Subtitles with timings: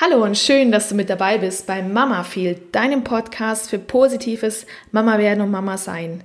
[0.00, 4.66] Hallo und schön, dass du mit dabei bist bei Mama Feel, deinem Podcast für positives
[4.90, 6.24] Mama werden und Mama sein.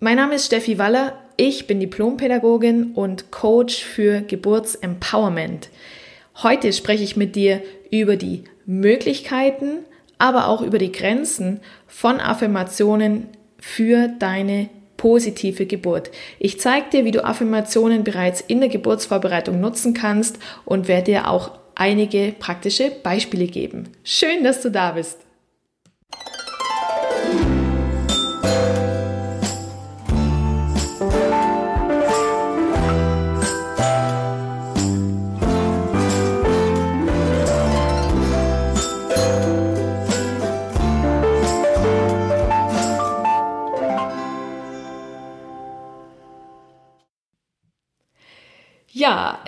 [0.00, 5.68] Mein Name ist Steffi Waller, ich bin Diplompädagogin und Coach für Geburtsempowerment.
[6.42, 9.80] Heute spreche ich mit dir über die Möglichkeiten,
[10.16, 16.10] aber auch über die Grenzen von Affirmationen für deine positive Geburt.
[16.38, 21.28] Ich zeige dir, wie du Affirmationen bereits in der Geburtsvorbereitung nutzen kannst und werde dir
[21.28, 23.88] auch einige praktische Beispiele geben.
[24.04, 25.18] Schön, dass du da bist.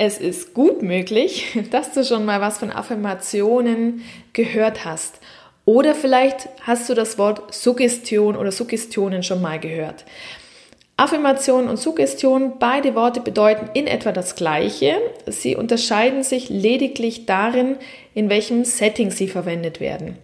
[0.04, 5.20] Es ist gut möglich, dass du schon mal was von Affirmationen gehört hast.
[5.64, 10.04] Oder vielleicht hast du das Wort Suggestion oder Suggestionen schon mal gehört.
[10.96, 14.94] Affirmation und Suggestion, beide Worte bedeuten in etwa das Gleiche.
[15.26, 17.76] Sie unterscheiden sich lediglich darin,
[18.14, 20.16] in welchem Setting sie verwendet werden.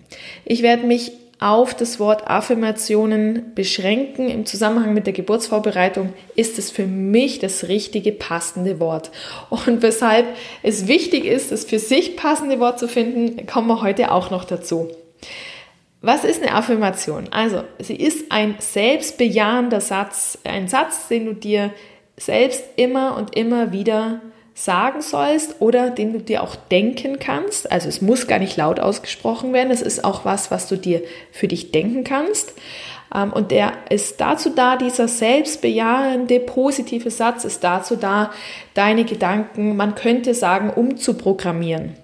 [0.44, 4.28] Ich werde mich auf das Wort Affirmationen beschränken.
[4.28, 9.10] Im Zusammenhang mit der Geburtsvorbereitung ist es für mich das richtige, passende Wort.
[9.48, 10.26] Und weshalb
[10.62, 14.44] es wichtig ist, das für sich passende Wort zu finden, kommen wir heute auch noch
[14.44, 14.88] dazu.
[16.02, 17.28] Was ist eine Affirmation?
[17.30, 21.72] Also, sie ist ein selbstbejahender Satz, ein Satz, den du dir
[22.18, 24.20] selbst immer und immer wieder
[24.60, 27.72] sagen sollst oder den du dir auch denken kannst.
[27.72, 29.70] Also es muss gar nicht laut ausgesprochen werden.
[29.70, 32.52] Es ist auch was, was du dir für dich denken kannst.
[33.14, 38.32] Ähm, und der ist dazu da, dieser selbstbejahende, positive Satz ist dazu da,
[38.74, 41.94] deine Gedanken, man könnte sagen, umzuprogrammieren.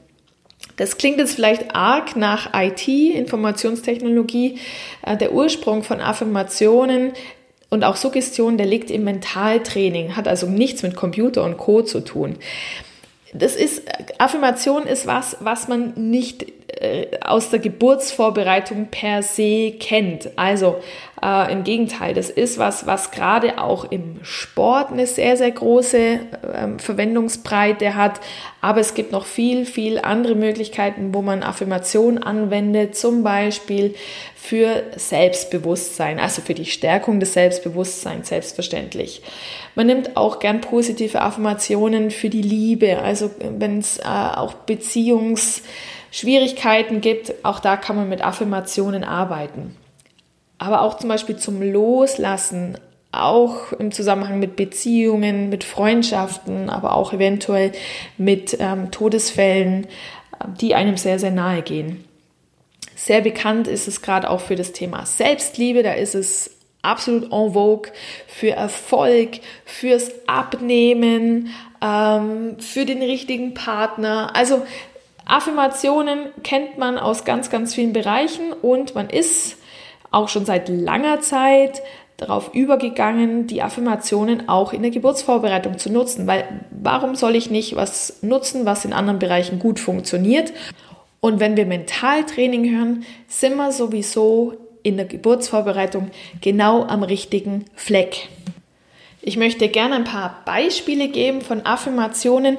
[0.76, 4.58] Das klingt jetzt vielleicht arg nach IT, Informationstechnologie.
[5.02, 7.12] Äh, der Ursprung von Affirmationen
[7.68, 12.00] und auch Suggestion, der liegt im Mentaltraining, hat also nichts mit Computer und Co zu
[12.00, 12.36] tun.
[13.34, 13.82] Das ist,
[14.18, 16.46] Affirmation ist was, was man nicht
[17.20, 20.30] aus der Geburtsvorbereitung per se kennt.
[20.36, 20.76] Also
[21.22, 25.98] äh, im Gegenteil, das ist was, was gerade auch im Sport eine sehr, sehr große
[25.98, 26.18] äh,
[26.78, 28.20] Verwendungsbreite hat.
[28.60, 33.94] Aber es gibt noch viel, viel andere Möglichkeiten, wo man Affirmation anwendet, zum Beispiel
[34.34, 39.22] für Selbstbewusstsein, also für die Stärkung des Selbstbewusstseins, selbstverständlich.
[39.76, 45.62] Man nimmt auch gern positive Affirmationen für die Liebe, also wenn es äh, auch Beziehungs-
[46.16, 49.76] Schwierigkeiten gibt, auch da kann man mit Affirmationen arbeiten.
[50.56, 52.78] Aber auch zum Beispiel zum Loslassen,
[53.12, 57.72] auch im Zusammenhang mit Beziehungen, mit Freundschaften, aber auch eventuell
[58.16, 59.88] mit ähm, Todesfällen,
[60.58, 62.04] die einem sehr, sehr nahe gehen.
[62.94, 66.50] Sehr bekannt ist es gerade auch für das Thema Selbstliebe, da ist es
[66.80, 67.92] absolut en vogue
[68.26, 71.50] für Erfolg, fürs Abnehmen,
[71.82, 74.34] ähm, für den richtigen Partner.
[74.34, 74.62] Also
[75.26, 79.58] Affirmationen kennt man aus ganz, ganz vielen Bereichen und man ist
[80.10, 81.82] auch schon seit langer Zeit
[82.16, 87.76] darauf übergegangen, die Affirmationen auch in der Geburtsvorbereitung zu nutzen, weil warum soll ich nicht
[87.76, 90.52] was nutzen, was in anderen Bereichen gut funktioniert?
[91.20, 96.10] Und wenn wir Mentaltraining hören, sind wir sowieso in der Geburtsvorbereitung
[96.40, 98.28] genau am richtigen Fleck.
[99.20, 102.58] Ich möchte gerne ein paar Beispiele geben von Affirmationen,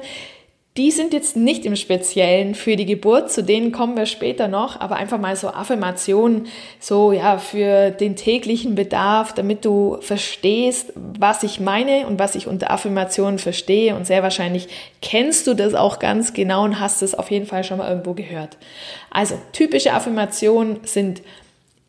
[0.78, 4.78] die sind jetzt nicht im Speziellen für die Geburt, zu denen kommen wir später noch,
[4.78, 6.46] aber einfach mal so Affirmationen,
[6.78, 12.46] so ja, für den täglichen Bedarf, damit du verstehst, was ich meine und was ich
[12.46, 13.96] unter Affirmationen verstehe.
[13.96, 14.68] Und sehr wahrscheinlich
[15.02, 18.14] kennst du das auch ganz genau und hast es auf jeden Fall schon mal irgendwo
[18.14, 18.56] gehört.
[19.10, 21.22] Also, typische Affirmationen sind,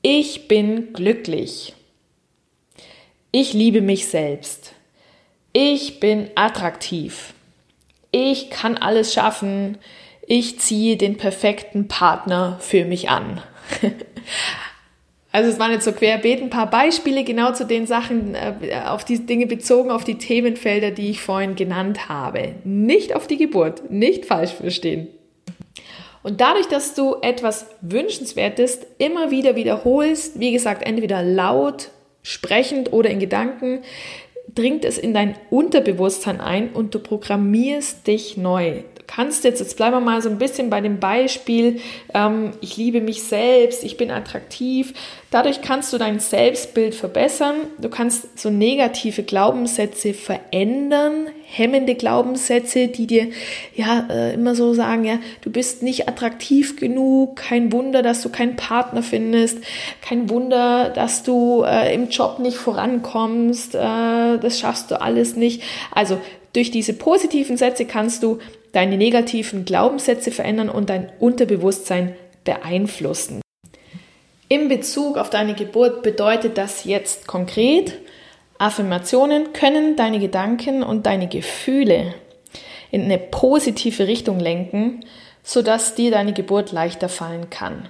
[0.01, 1.75] ich bin glücklich.
[3.31, 4.73] Ich liebe mich selbst.
[5.53, 7.35] Ich bin attraktiv
[8.11, 9.77] ich kann alles schaffen,
[10.25, 13.41] ich ziehe den perfekten Partner für mich an.
[15.31, 19.05] Also es waren jetzt so querbeet ein paar Beispiele genau zu den Sachen, äh, auf
[19.05, 22.55] die Dinge bezogen, auf die Themenfelder, die ich vorhin genannt habe.
[22.63, 25.07] Nicht auf die Geburt, nicht falsch verstehen.
[26.23, 31.91] Und dadurch, dass du etwas Wünschenswertes immer wieder wiederholst, wie gesagt, entweder laut,
[32.23, 33.81] sprechend oder in Gedanken,
[34.55, 38.83] dringt es in dein Unterbewusstsein ein und du programmierst dich neu.
[39.09, 41.81] Kannst jetzt, jetzt bleiben wir mal so ein bisschen bei dem Beispiel,
[42.13, 44.93] ähm, ich liebe mich selbst, ich bin attraktiv.
[45.31, 47.55] Dadurch kannst du dein Selbstbild verbessern.
[47.79, 53.29] Du kannst so negative Glaubenssätze verändern, hemmende Glaubenssätze, die dir
[53.75, 58.29] ja äh, immer so sagen, ja, du bist nicht attraktiv genug, kein Wunder, dass du
[58.29, 59.57] keinen Partner findest,
[60.01, 65.63] kein Wunder, dass du äh, im Job nicht vorankommst, äh, das schaffst du alles nicht.
[65.91, 66.19] Also
[66.53, 68.39] durch diese positiven Sätze kannst du
[68.71, 73.41] deine negativen Glaubenssätze verändern und dein Unterbewusstsein beeinflussen.
[74.47, 77.93] In Bezug auf deine Geburt bedeutet das jetzt konkret,
[78.57, 82.13] Affirmationen können deine Gedanken und deine Gefühle
[82.91, 85.05] in eine positive Richtung lenken,
[85.43, 87.87] sodass dir deine Geburt leichter fallen kann.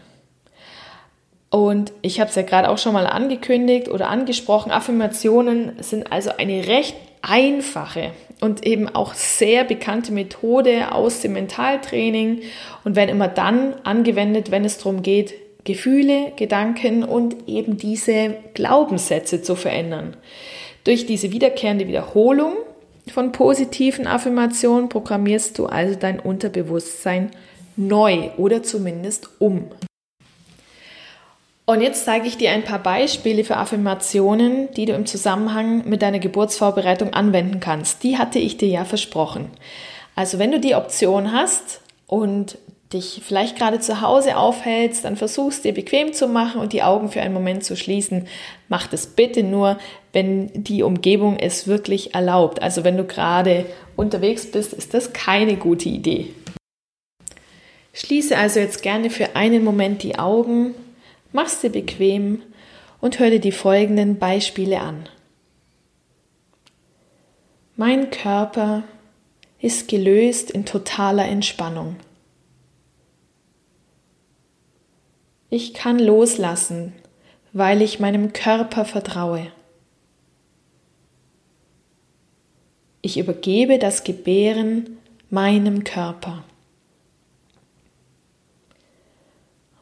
[1.50, 6.31] Und ich habe es ja gerade auch schon mal angekündigt oder angesprochen, Affirmationen sind also
[6.38, 12.41] eine recht einfache und eben auch sehr bekannte Methode aus dem Mentaltraining
[12.83, 15.33] und werden immer dann angewendet, wenn es darum geht,
[15.65, 20.15] Gefühle, Gedanken und eben diese Glaubenssätze zu verändern.
[20.83, 22.53] Durch diese wiederkehrende Wiederholung
[23.12, 27.31] von positiven Affirmationen programmierst du also dein Unterbewusstsein
[27.75, 29.65] neu oder zumindest um.
[31.69, 36.01] Und jetzt zeige ich dir ein paar Beispiele für Affirmationen, die du im Zusammenhang mit
[36.01, 38.01] deiner Geburtsvorbereitung anwenden kannst.
[38.01, 39.51] Die hatte ich dir ja versprochen.
[40.16, 42.57] Also wenn du die Option hast und
[42.92, 47.10] dich vielleicht gerade zu Hause aufhältst, dann versuchst dir bequem zu machen und die Augen
[47.10, 48.27] für einen Moment zu schließen.
[48.68, 49.77] Mach das bitte nur,
[50.12, 52.63] wenn die Umgebung es wirklich erlaubt.
[52.63, 56.33] Also wenn du gerade unterwegs bist, ist das keine gute Idee.
[57.94, 60.74] Schließe also jetzt gerne für einen Moment die Augen
[61.31, 62.42] Mach's dir bequem
[63.02, 65.08] und hör dir die folgenden Beispiele an.
[67.76, 68.84] Mein Körper
[69.62, 71.96] ist gelöst in totaler Entspannung.
[75.50, 76.94] Ich kann loslassen,
[77.54, 79.52] weil ich meinem Körper vertraue.
[83.02, 84.98] Ich übergebe das Gebären
[85.30, 86.44] meinem Körper.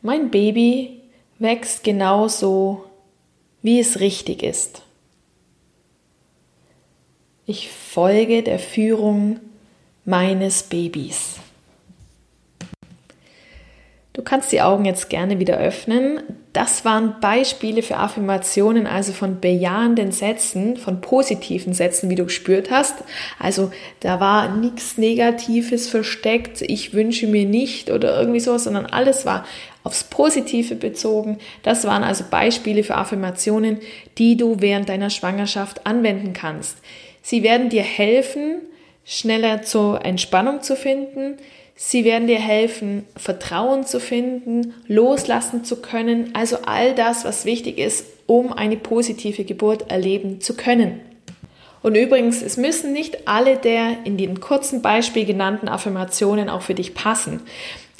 [0.01, 0.96] Mein Baby
[1.39, 2.85] wächst genauso,
[3.61, 4.83] wie es richtig ist.
[7.45, 9.39] Ich folge der Führung
[10.03, 11.35] meines Babys.
[14.17, 16.23] Du kannst die Augen jetzt gerne wieder öffnen.
[16.51, 22.71] Das waren Beispiele für Affirmationen, also von bejahenden Sätzen, von positiven Sätzen, wie du gespürt
[22.71, 22.95] hast.
[23.37, 29.27] Also da war nichts Negatives versteckt, ich wünsche mir nicht oder irgendwie so, sondern alles
[29.27, 29.45] war
[29.83, 31.37] aufs Positive bezogen.
[31.61, 33.77] Das waren also Beispiele für Affirmationen,
[34.17, 36.79] die du während deiner Schwangerschaft anwenden kannst.
[37.21, 38.61] Sie werden dir helfen,
[39.05, 41.37] schneller zur Entspannung zu finden.
[41.79, 46.31] Sie werden dir helfen, Vertrauen zu finden, loslassen zu können.
[46.33, 50.99] Also all das, was wichtig ist, um eine positive Geburt erleben zu können.
[51.83, 56.73] Und übrigens, es müssen nicht alle der in dem kurzen Beispiel genannten Affirmationen auch für
[56.73, 57.41] dich passen.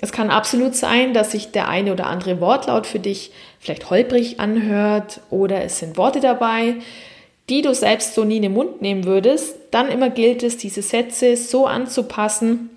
[0.02, 4.40] Es kann absolut sein, dass sich der eine oder andere Wortlaut für dich vielleicht holprig
[4.40, 6.78] anhört oder es sind Worte dabei,
[7.50, 9.56] die du selbst so nie in den Mund nehmen würdest.
[9.70, 12.72] Dann immer gilt es, diese Sätze so anzupassen,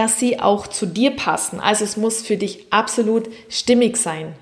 [0.00, 1.60] dass sie auch zu dir passen.
[1.60, 4.32] Also es muss für dich absolut stimmig sein.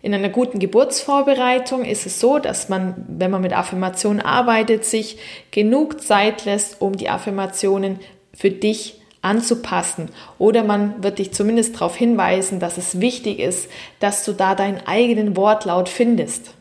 [0.00, 5.18] In einer guten Geburtsvorbereitung ist es so, dass man, wenn man mit Affirmationen arbeitet, sich
[5.50, 7.98] genug Zeit lässt, um die Affirmationen
[8.32, 10.08] für dich anzupassen.
[10.38, 13.68] Oder man wird dich zumindest darauf hinweisen, dass es wichtig ist,
[13.98, 16.52] dass du da deinen eigenen Wortlaut findest.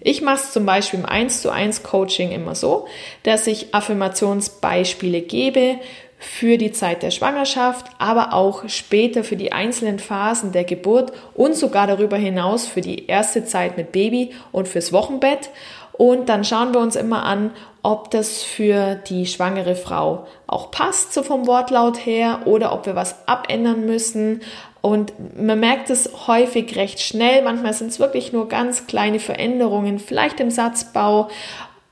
[0.00, 2.88] Ich mache es zum Beispiel im 1 zu 1 Coaching immer so,
[3.22, 5.76] dass ich Affirmationsbeispiele gebe
[6.20, 11.56] für die Zeit der Schwangerschaft, aber auch später für die einzelnen Phasen der Geburt und
[11.56, 15.48] sogar darüber hinaus für die erste Zeit mit Baby und fürs Wochenbett.
[15.92, 21.14] Und dann schauen wir uns immer an, ob das für die schwangere Frau auch passt,
[21.14, 24.42] so vom Wortlaut her, oder ob wir was abändern müssen.
[24.82, 27.42] Und man merkt es häufig recht schnell.
[27.42, 31.28] Manchmal sind es wirklich nur ganz kleine Veränderungen, vielleicht im Satzbau.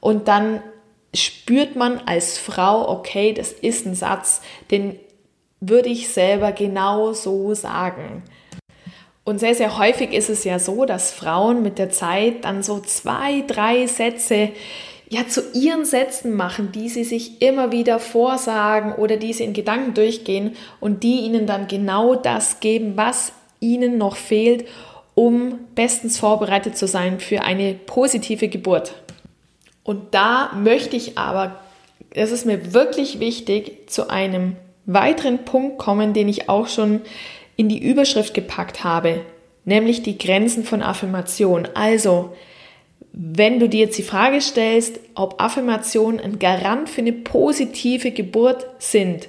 [0.01, 0.63] Und dann
[1.25, 4.99] spürt man als Frau, okay, das ist ein Satz, den
[5.61, 8.23] würde ich selber genau so sagen.
[9.25, 12.81] Und sehr, sehr häufig ist es ja so, dass Frauen mit der Zeit dann so
[12.81, 14.51] zwei, drei Sätze
[15.11, 19.53] ja zu ihren Sätzen machen, die sie sich immer wieder vorsagen oder die sie in
[19.53, 24.67] Gedanken durchgehen und die ihnen dann genau das geben, was ihnen noch fehlt,
[25.15, 28.95] um bestens vorbereitet zu sein für eine positive Geburt.
[29.89, 31.61] Und da möchte ich aber,
[32.11, 37.01] es ist mir wirklich wichtig, zu einem weiteren Punkt kommen, den ich auch schon
[37.57, 39.23] in die Überschrift gepackt habe,
[39.65, 41.69] nämlich die Grenzen von Affirmation.
[41.73, 42.37] Also,
[43.15, 48.67] wenn du dir jetzt die Frage stellst, ob Affirmationen ein Garant für eine positive Geburt
[48.79, 49.27] sind,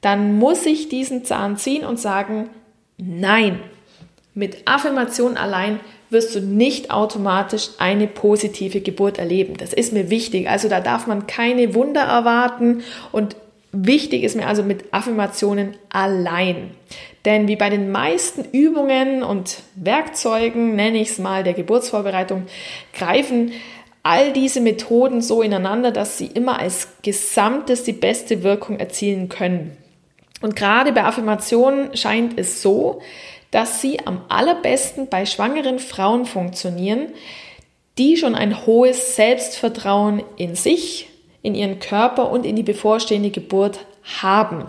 [0.00, 2.48] dann muss ich diesen Zahn ziehen und sagen,
[2.96, 3.60] nein,
[4.32, 5.78] mit Affirmation allein
[6.10, 9.56] wirst du nicht automatisch eine positive Geburt erleben.
[9.56, 10.48] Das ist mir wichtig.
[10.48, 13.36] Also da darf man keine Wunder erwarten und
[13.72, 16.72] wichtig ist mir also mit Affirmationen allein.
[17.24, 22.46] Denn wie bei den meisten Übungen und Werkzeugen, nenne ich es mal, der Geburtsvorbereitung,
[22.94, 23.52] greifen
[24.02, 29.76] all diese Methoden so ineinander, dass sie immer als Gesamtes die beste Wirkung erzielen können.
[30.40, 33.02] Und gerade bei Affirmationen scheint es so,
[33.50, 37.08] dass sie am allerbesten bei schwangeren Frauen funktionieren,
[37.98, 41.08] die schon ein hohes Selbstvertrauen in sich,
[41.42, 43.80] in ihren Körper und in die bevorstehende Geburt
[44.22, 44.66] haben.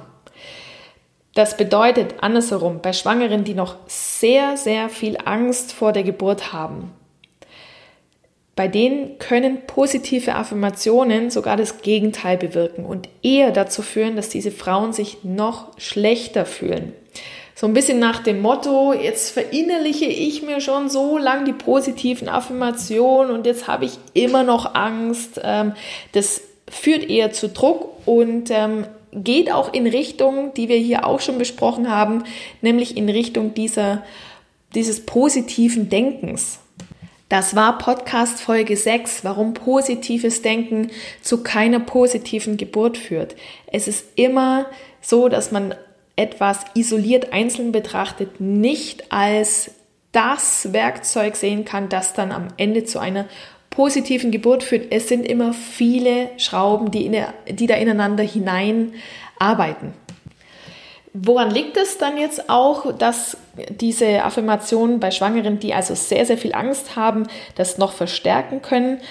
[1.33, 6.91] Das bedeutet andersherum, bei Schwangeren, die noch sehr, sehr viel Angst vor der Geburt haben,
[8.55, 14.51] bei denen können positive Affirmationen sogar das Gegenteil bewirken und eher dazu führen, dass diese
[14.51, 16.93] Frauen sich noch schlechter fühlen.
[17.61, 22.27] So ein bisschen nach dem Motto, jetzt verinnerliche ich mir schon so lang die positiven
[22.27, 25.39] Affirmationen und jetzt habe ich immer noch Angst.
[25.43, 25.73] Ähm,
[26.13, 31.19] das führt eher zu Druck und ähm, geht auch in Richtung, die wir hier auch
[31.19, 32.23] schon besprochen haben,
[32.63, 34.01] nämlich in Richtung dieser,
[34.73, 36.57] dieses positiven Denkens.
[37.29, 40.89] Das war Podcast Folge 6, warum positives Denken
[41.21, 43.35] zu keiner positiven Geburt führt.
[43.67, 44.65] Es ist immer
[44.99, 45.75] so, dass man
[46.21, 49.71] etwas isoliert einzeln betrachtet nicht als
[50.11, 53.25] das Werkzeug sehen kann, das dann am Ende zu einer
[53.69, 54.91] positiven Geburt führt.
[54.91, 58.93] Es sind immer viele Schrauben, die, in, die da ineinander hinein
[59.39, 59.93] arbeiten.
[61.13, 63.35] Woran liegt es dann jetzt auch, dass
[63.69, 69.01] diese Affirmationen bei Schwangeren, die also sehr, sehr viel Angst haben, das noch verstärken können?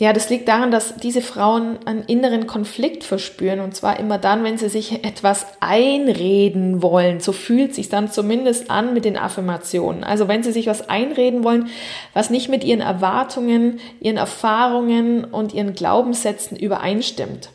[0.00, 4.44] Ja, das liegt daran, dass diese Frauen einen inneren Konflikt verspüren und zwar immer dann,
[4.44, 7.20] wenn sie sich etwas einreden wollen.
[7.20, 10.02] So fühlt sich dann zumindest an mit den Affirmationen.
[10.02, 11.68] Also wenn sie sich was einreden wollen,
[12.14, 17.50] was nicht mit ihren Erwartungen, ihren Erfahrungen und ihren Glaubenssätzen übereinstimmt.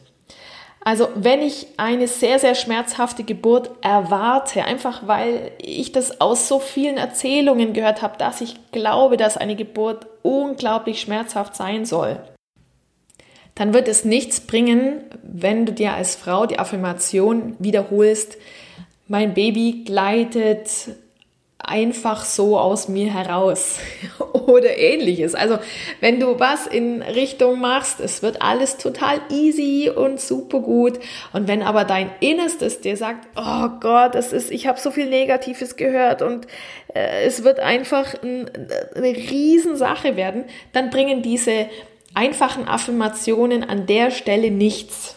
[0.81, 6.59] Also wenn ich eine sehr, sehr schmerzhafte Geburt erwarte, einfach weil ich das aus so
[6.59, 12.19] vielen Erzählungen gehört habe, dass ich glaube, dass eine Geburt unglaublich schmerzhaft sein soll,
[13.55, 18.37] dann wird es nichts bringen, wenn du dir als Frau die Affirmation wiederholst,
[19.07, 20.69] mein Baby gleitet
[21.57, 23.79] einfach so aus mir heraus
[24.33, 25.35] oder ähnliches.
[25.35, 25.57] Also
[25.99, 30.99] wenn du was in Richtung machst, es wird alles total easy und super gut.
[31.33, 35.07] Und wenn aber dein Innerstes dir sagt, oh Gott, es ist, ich habe so viel
[35.09, 36.45] Negatives gehört und
[36.93, 38.49] äh, es wird einfach ein,
[38.95, 41.67] eine Riesensache werden, dann bringen diese
[42.15, 45.15] einfachen Affirmationen an der Stelle nichts.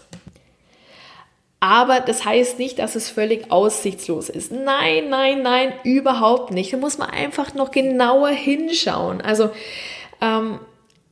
[1.61, 4.53] Aber das heißt nicht, dass es völlig aussichtslos ist.
[4.53, 6.73] Nein, nein, nein, überhaupt nicht.
[6.73, 9.21] Da muss man einfach noch genauer hinschauen.
[9.21, 9.51] Also
[10.21, 10.61] ähm,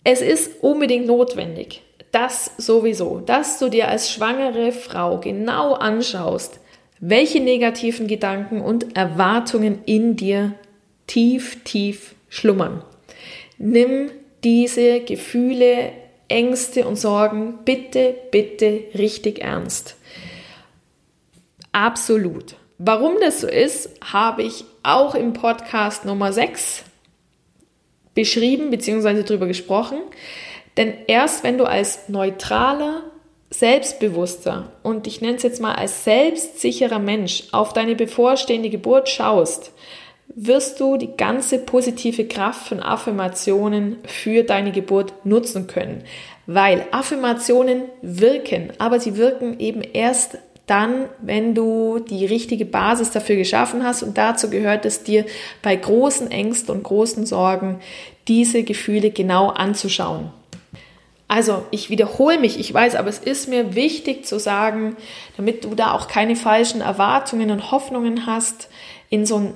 [0.05, 6.61] es ist unbedingt notwendig, das sowieso, dass du dir als schwangere Frau genau anschaust,
[7.00, 10.55] welche negativen Gedanken und Erwartungen in dir
[11.09, 12.85] tief, tief schlummern.
[13.59, 14.11] Nimm
[14.45, 15.93] diese Gefühle,
[16.28, 19.97] Ängste und Sorgen bitte, bitte richtig ernst.
[21.73, 22.57] Absolut.
[22.78, 26.85] Warum das so ist, habe ich auch im Podcast Nummer 6
[28.14, 29.23] beschrieben bzw.
[29.23, 29.99] darüber gesprochen.
[30.76, 33.02] Denn erst wenn du als neutraler,
[33.50, 39.73] selbstbewusster und ich nenne es jetzt mal als selbstsicherer Mensch auf deine bevorstehende Geburt schaust,
[40.35, 46.02] wirst du die ganze positive Kraft von Affirmationen für deine Geburt nutzen können.
[46.47, 53.37] Weil Affirmationen wirken, aber sie wirken eben erst dann, wenn du die richtige Basis dafür
[53.37, 54.02] geschaffen hast.
[54.02, 55.25] Und dazu gehört es dir
[55.62, 57.80] bei großen Ängsten und großen Sorgen,
[58.26, 60.30] diese Gefühle genau anzuschauen.
[61.28, 64.97] Also, ich wiederhole mich, ich weiß, aber es ist mir wichtig zu sagen,
[65.37, 68.68] damit du da auch keine falschen Erwartungen und Hoffnungen hast,
[69.09, 69.54] in so ein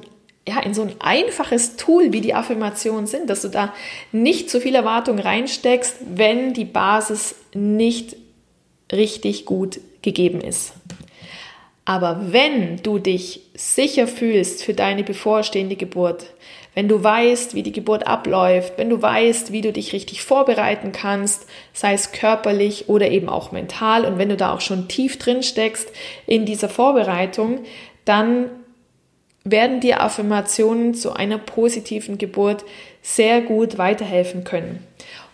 [0.48, 3.74] ja, in so ein einfaches Tool wie die Affirmationen sind, dass du da
[4.10, 8.16] nicht zu viel Erwartung reinsteckst, wenn die Basis nicht
[8.92, 10.72] richtig gut gegeben ist.
[11.84, 16.26] Aber wenn du dich sicher fühlst für deine bevorstehende Geburt,
[16.74, 20.92] wenn du weißt, wie die Geburt abläuft, wenn du weißt, wie du dich richtig vorbereiten
[20.92, 25.18] kannst, sei es körperlich oder eben auch mental, und wenn du da auch schon tief
[25.18, 25.90] drin steckst
[26.26, 27.64] in dieser Vorbereitung,
[28.04, 28.50] dann
[29.44, 32.64] werden dir Affirmationen zu einer positiven Geburt
[33.02, 34.84] sehr gut weiterhelfen können.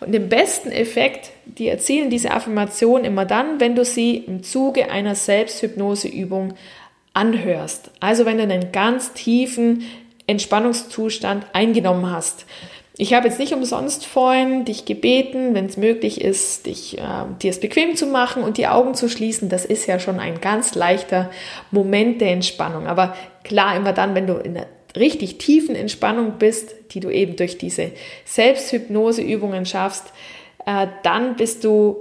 [0.01, 4.91] Und den besten Effekt, die erzielen diese Affirmationen immer dann, wenn du sie im Zuge
[4.91, 6.55] einer Selbsthypnoseübung
[7.15, 7.91] anhörst.
[7.99, 9.85] Also wenn du einen ganz tiefen
[10.27, 12.47] Entspannungszustand eingenommen hast.
[12.99, 17.03] Ich habe jetzt nicht umsonst vorhin dich gebeten, wenn es möglich ist, dich, äh,
[17.43, 19.50] dir es bequem zu machen und die Augen zu schließen.
[19.50, 21.31] Das ist ja schon ein ganz leichter
[21.71, 22.87] Moment der Entspannung.
[22.87, 27.37] Aber klar, immer dann, wenn du in einer richtig tiefen Entspannung bist, die du eben
[27.37, 27.93] durch diese
[28.25, 30.07] Selbsthypnoseübungen schaffst,
[30.65, 31.99] äh, dann bist du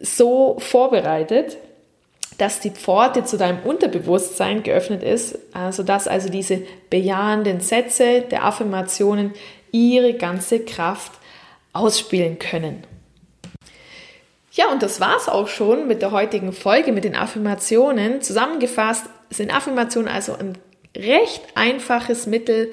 [0.00, 1.58] so vorbereitet,
[2.38, 8.44] dass die Pforte zu deinem Unterbewusstsein geöffnet ist, äh, sodass also diese bejahenden Sätze der
[8.44, 9.32] Affirmationen
[9.72, 11.12] ihre ganze Kraft
[11.72, 12.84] ausspielen können.
[14.52, 18.20] Ja, und das war's auch schon mit der heutigen Folge mit den Affirmationen.
[18.20, 20.58] Zusammengefasst sind Affirmationen also ein
[20.96, 22.72] recht einfaches Mittel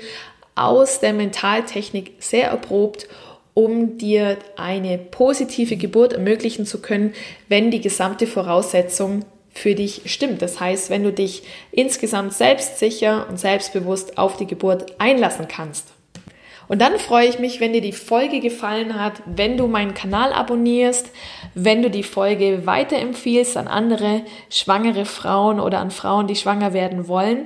[0.56, 3.08] aus der Mentaltechnik, sehr erprobt,
[3.54, 7.13] um dir eine positive Geburt ermöglichen zu können,
[7.48, 10.42] wenn die gesamte Voraussetzung für dich stimmt.
[10.42, 15.88] Das heißt, wenn du dich insgesamt selbstsicher und selbstbewusst auf die Geburt einlassen kannst.
[16.67, 20.33] Und dann freue ich mich, wenn dir die Folge gefallen hat, wenn du meinen Kanal
[20.33, 21.12] abonnierst,
[21.53, 27.07] wenn du die Folge weiterempfiehlst an andere schwangere Frauen oder an Frauen, die schwanger werden
[27.07, 27.45] wollen.